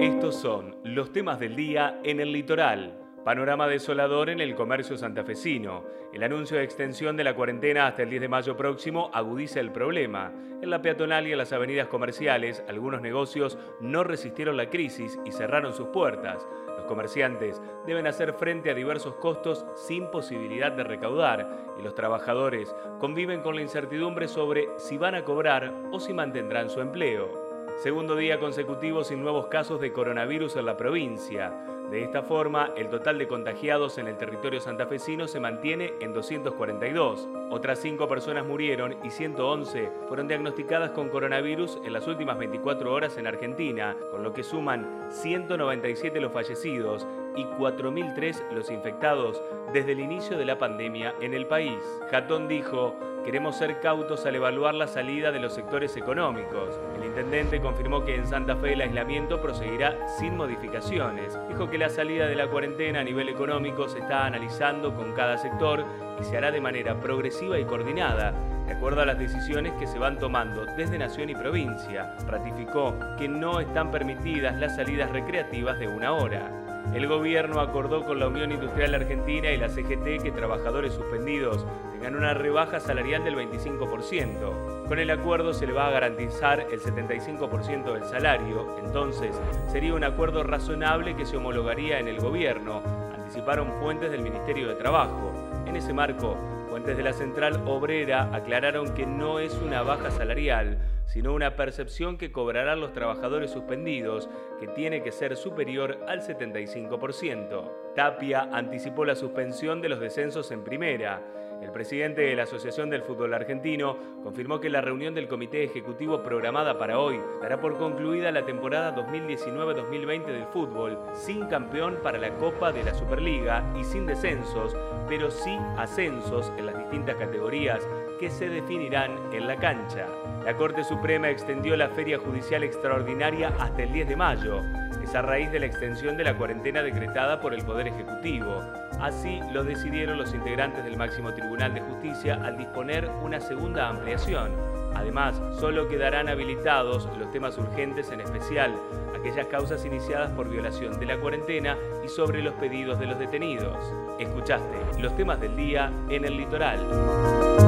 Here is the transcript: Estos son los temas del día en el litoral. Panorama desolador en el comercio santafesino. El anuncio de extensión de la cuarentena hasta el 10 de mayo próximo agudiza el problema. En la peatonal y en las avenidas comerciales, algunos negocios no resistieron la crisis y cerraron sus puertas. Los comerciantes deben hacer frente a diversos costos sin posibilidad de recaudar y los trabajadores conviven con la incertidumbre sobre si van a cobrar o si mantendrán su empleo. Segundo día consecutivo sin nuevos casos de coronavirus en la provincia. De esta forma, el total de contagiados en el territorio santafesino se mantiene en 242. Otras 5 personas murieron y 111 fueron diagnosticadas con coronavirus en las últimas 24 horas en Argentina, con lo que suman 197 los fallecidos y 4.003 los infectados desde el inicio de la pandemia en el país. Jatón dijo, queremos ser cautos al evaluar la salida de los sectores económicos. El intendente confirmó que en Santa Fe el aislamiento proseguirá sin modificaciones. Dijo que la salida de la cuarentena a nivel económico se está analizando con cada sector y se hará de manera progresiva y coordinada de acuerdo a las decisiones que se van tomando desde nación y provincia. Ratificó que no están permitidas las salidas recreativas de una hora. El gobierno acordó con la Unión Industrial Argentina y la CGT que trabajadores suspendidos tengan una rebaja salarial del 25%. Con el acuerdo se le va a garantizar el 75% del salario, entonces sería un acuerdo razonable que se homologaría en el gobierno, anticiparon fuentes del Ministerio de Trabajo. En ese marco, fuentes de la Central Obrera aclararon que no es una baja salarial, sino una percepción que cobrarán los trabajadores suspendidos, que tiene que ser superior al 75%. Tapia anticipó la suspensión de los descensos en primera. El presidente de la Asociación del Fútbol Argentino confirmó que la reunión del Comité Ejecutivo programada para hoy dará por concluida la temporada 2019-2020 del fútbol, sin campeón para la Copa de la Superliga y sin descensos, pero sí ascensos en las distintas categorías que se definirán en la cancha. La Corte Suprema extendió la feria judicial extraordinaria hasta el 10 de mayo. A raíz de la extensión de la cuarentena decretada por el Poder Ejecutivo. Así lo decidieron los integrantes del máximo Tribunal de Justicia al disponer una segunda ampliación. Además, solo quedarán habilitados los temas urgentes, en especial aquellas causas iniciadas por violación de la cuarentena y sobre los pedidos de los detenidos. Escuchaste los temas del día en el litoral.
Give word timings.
Estos 0.00 0.36
son 0.36 0.76
los 0.84 1.12
temas 1.12 1.40
del 1.40 1.56
día 1.56 1.98
en 2.04 2.20
el 2.20 2.30
litoral. 2.30 2.96
Panorama 3.24 3.66
desolador 3.66 4.30
en 4.30 4.38
el 4.40 4.54
comercio 4.54 4.96
santafesino. 4.96 5.84
El 6.12 6.22
anuncio 6.22 6.56
de 6.56 6.62
extensión 6.62 7.16
de 7.16 7.24
la 7.24 7.34
cuarentena 7.34 7.88
hasta 7.88 8.04
el 8.04 8.10
10 8.10 8.22
de 8.22 8.28
mayo 8.28 8.56
próximo 8.56 9.10
agudiza 9.12 9.58
el 9.58 9.72
problema. 9.72 10.32
En 10.62 10.70
la 10.70 10.80
peatonal 10.82 11.26
y 11.26 11.32
en 11.32 11.38
las 11.38 11.52
avenidas 11.52 11.88
comerciales, 11.88 12.62
algunos 12.68 13.00
negocios 13.00 13.58
no 13.80 14.04
resistieron 14.04 14.56
la 14.56 14.70
crisis 14.70 15.18
y 15.24 15.32
cerraron 15.32 15.74
sus 15.74 15.88
puertas. 15.88 16.46
Los 16.76 16.86
comerciantes 16.86 17.60
deben 17.84 18.06
hacer 18.06 18.34
frente 18.34 18.70
a 18.70 18.74
diversos 18.74 19.16
costos 19.16 19.66
sin 19.74 20.12
posibilidad 20.12 20.70
de 20.70 20.84
recaudar 20.84 21.74
y 21.76 21.82
los 21.82 21.96
trabajadores 21.96 22.72
conviven 23.00 23.40
con 23.40 23.56
la 23.56 23.62
incertidumbre 23.62 24.28
sobre 24.28 24.68
si 24.76 24.96
van 24.96 25.16
a 25.16 25.24
cobrar 25.24 25.74
o 25.90 25.98
si 25.98 26.12
mantendrán 26.12 26.70
su 26.70 26.80
empleo. 26.80 27.47
Segundo 27.78 28.16
día 28.16 28.40
consecutivo 28.40 29.04
sin 29.04 29.22
nuevos 29.22 29.46
casos 29.46 29.80
de 29.80 29.92
coronavirus 29.92 30.56
en 30.56 30.66
la 30.66 30.76
provincia. 30.76 31.54
De 31.92 32.02
esta 32.02 32.22
forma, 32.22 32.72
el 32.76 32.90
total 32.90 33.18
de 33.18 33.28
contagiados 33.28 33.98
en 33.98 34.08
el 34.08 34.18
territorio 34.18 34.60
santafesino 34.60 35.28
se 35.28 35.38
mantiene 35.38 35.94
en 36.00 36.12
242. 36.12 37.28
Otras 37.50 37.78
5 37.78 38.08
personas 38.08 38.44
murieron 38.44 38.96
y 39.04 39.10
111 39.10 39.92
fueron 40.08 40.26
diagnosticadas 40.26 40.90
con 40.90 41.08
coronavirus 41.08 41.78
en 41.84 41.92
las 41.92 42.08
últimas 42.08 42.36
24 42.36 42.92
horas 42.92 43.16
en 43.16 43.28
Argentina, 43.28 43.96
con 44.10 44.24
lo 44.24 44.34
que 44.34 44.42
suman 44.42 45.06
197 45.10 46.20
los 46.20 46.32
fallecidos 46.32 47.06
y 47.36 47.44
4.003 47.44 48.50
los 48.52 48.70
infectados 48.70 49.40
desde 49.72 49.92
el 49.92 50.00
inicio 50.00 50.38
de 50.38 50.44
la 50.44 50.58
pandemia 50.58 51.14
en 51.20 51.34
el 51.34 51.46
país. 51.46 51.78
Jatón 52.10 52.48
dijo, 52.48 52.94
queremos 53.24 53.56
ser 53.56 53.80
cautos 53.80 54.24
al 54.26 54.36
evaluar 54.36 54.74
la 54.74 54.86
salida 54.86 55.30
de 55.32 55.40
los 55.40 55.54
sectores 55.54 55.96
económicos. 55.96 56.80
El 56.96 57.04
intendente 57.04 57.60
confirmó 57.60 58.04
que 58.04 58.14
en 58.14 58.26
Santa 58.26 58.56
Fe 58.56 58.72
el 58.72 58.80
aislamiento 58.80 59.40
proseguirá 59.40 60.08
sin 60.18 60.36
modificaciones. 60.36 61.38
Dijo 61.48 61.68
que 61.68 61.78
la 61.78 61.88
salida 61.88 62.26
de 62.26 62.36
la 62.36 62.48
cuarentena 62.48 63.00
a 63.00 63.04
nivel 63.04 63.28
económico 63.28 63.88
se 63.88 63.98
está 63.98 64.26
analizando 64.26 64.94
con 64.94 65.12
cada 65.12 65.36
sector 65.38 65.84
y 66.20 66.24
se 66.24 66.36
hará 66.36 66.50
de 66.50 66.60
manera 66.60 66.98
progresiva 66.98 67.58
y 67.58 67.64
coordinada 67.64 68.34
de 68.68 68.74
acuerdo 68.74 69.00
a 69.00 69.06
las 69.06 69.18
decisiones 69.18 69.72
que 69.78 69.86
se 69.86 69.98
van 69.98 70.18
tomando 70.18 70.66
desde 70.76 70.98
nación 70.98 71.30
y 71.30 71.34
provincia. 71.34 72.14
Ratificó 72.26 72.94
que 73.16 73.26
no 73.26 73.60
están 73.60 73.90
permitidas 73.90 74.56
las 74.56 74.76
salidas 74.76 75.10
recreativas 75.10 75.78
de 75.78 75.88
una 75.88 76.12
hora. 76.12 76.67
El 76.94 77.06
gobierno 77.06 77.60
acordó 77.60 78.04
con 78.04 78.18
la 78.18 78.28
Unión 78.28 78.50
Industrial 78.50 78.94
Argentina 78.94 79.50
y 79.52 79.58
la 79.58 79.68
CGT 79.68 80.22
que 80.22 80.32
trabajadores 80.34 80.94
suspendidos 80.94 81.66
tengan 81.92 82.16
una 82.16 82.32
rebaja 82.32 82.80
salarial 82.80 83.22
del 83.24 83.36
25%. 83.36 84.86
Con 84.88 84.98
el 84.98 85.10
acuerdo 85.10 85.52
se 85.52 85.66
le 85.66 85.74
va 85.74 85.88
a 85.88 85.90
garantizar 85.90 86.60
el 86.72 86.80
75% 86.80 87.92
del 87.92 88.04
salario, 88.04 88.78
entonces 88.82 89.38
sería 89.70 89.92
un 89.92 90.02
acuerdo 90.02 90.42
razonable 90.42 91.14
que 91.14 91.26
se 91.26 91.36
homologaría 91.36 91.98
en 91.98 92.08
el 92.08 92.20
gobierno, 92.20 92.82
anticiparon 93.14 93.70
fuentes 93.80 94.10
del 94.10 94.22
Ministerio 94.22 94.68
de 94.68 94.74
Trabajo. 94.74 95.32
En 95.66 95.76
ese 95.76 95.92
marco, 95.92 96.38
fuentes 96.70 96.96
de 96.96 97.02
la 97.02 97.12
Central 97.12 97.62
Obrera 97.66 98.30
aclararon 98.32 98.94
que 98.94 99.04
no 99.04 99.40
es 99.40 99.52
una 99.54 99.82
baja 99.82 100.10
salarial, 100.10 100.78
sino 101.08 101.32
una 101.32 101.56
percepción 101.56 102.18
que 102.18 102.30
cobrarán 102.30 102.80
los 102.80 102.92
trabajadores 102.92 103.50
suspendidos, 103.50 104.28
que 104.60 104.68
tiene 104.68 105.02
que 105.02 105.10
ser 105.10 105.36
superior 105.36 105.98
al 106.06 106.20
75%. 106.20 107.94
Tapia 107.94 108.48
anticipó 108.52 109.06
la 109.06 109.14
suspensión 109.14 109.80
de 109.80 109.88
los 109.88 110.00
descensos 110.00 110.52
en 110.52 110.62
primera. 110.62 111.22
El 111.62 111.72
presidente 111.72 112.22
de 112.22 112.36
la 112.36 112.44
Asociación 112.44 112.88
del 112.88 113.02
Fútbol 113.02 113.34
Argentino 113.34 113.96
confirmó 114.22 114.60
que 114.60 114.70
la 114.70 114.80
reunión 114.80 115.14
del 115.14 115.28
Comité 115.28 115.64
Ejecutivo 115.64 116.22
programada 116.22 116.78
para 116.78 116.98
hoy 116.98 117.20
dará 117.42 117.60
por 117.60 117.76
concluida 117.78 118.30
la 118.30 118.46
temporada 118.46 118.94
2019-2020 118.94 120.26
del 120.26 120.46
fútbol, 120.46 120.98
sin 121.14 121.46
campeón 121.46 121.98
para 122.02 122.18
la 122.18 122.34
Copa 122.36 122.70
de 122.70 122.84
la 122.84 122.94
Superliga 122.94 123.64
y 123.78 123.84
sin 123.84 124.06
descensos, 124.06 124.76
pero 125.08 125.30
sí 125.30 125.58
ascensos 125.76 126.52
en 126.56 126.66
las 126.66 126.78
distintas 126.78 127.16
categorías 127.16 127.86
que 128.20 128.30
se 128.30 128.48
definirán 128.48 129.16
en 129.32 129.46
la 129.46 129.56
cancha. 129.56 130.06
La 130.44 130.56
Corte 130.56 130.84
Suprema 130.84 131.28
extendió 131.28 131.76
la 131.76 131.88
feria 131.88 132.18
judicial 132.18 132.62
extraordinaria 132.62 133.52
hasta 133.58 133.82
el 133.82 133.92
10 133.92 134.08
de 134.08 134.16
mayo. 134.16 134.87
A 135.14 135.22
raíz 135.22 135.50
de 135.50 135.58
la 135.58 135.66
extensión 135.66 136.16
de 136.16 136.22
la 136.22 136.36
cuarentena 136.36 136.80
decretada 136.80 137.40
por 137.40 137.52
el 137.52 137.64
Poder 137.64 137.88
Ejecutivo. 137.88 138.62
Así 139.00 139.40
lo 139.52 139.64
decidieron 139.64 140.16
los 140.16 140.32
integrantes 140.32 140.84
del 140.84 140.96
máximo 140.96 141.34
Tribunal 141.34 141.74
de 141.74 141.80
Justicia 141.80 142.38
al 142.44 142.56
disponer 142.56 143.10
una 143.24 143.40
segunda 143.40 143.88
ampliación. 143.88 144.52
Además, 144.94 145.40
solo 145.58 145.88
quedarán 145.88 146.28
habilitados 146.28 147.08
los 147.18 147.32
temas 147.32 147.58
urgentes, 147.58 148.12
en 148.12 148.20
especial 148.20 148.72
aquellas 149.18 149.46
causas 149.46 149.84
iniciadas 149.84 150.30
por 150.32 150.48
violación 150.48 151.00
de 151.00 151.06
la 151.06 151.16
cuarentena 151.16 151.76
y 152.04 152.08
sobre 152.08 152.40
los 152.40 152.54
pedidos 152.54 153.00
de 153.00 153.06
los 153.06 153.18
detenidos. 153.18 153.92
Escuchaste 154.20 155.00
los 155.00 155.16
temas 155.16 155.40
del 155.40 155.56
día 155.56 155.90
en 156.10 156.26
el 156.26 156.36
litoral. 156.36 157.67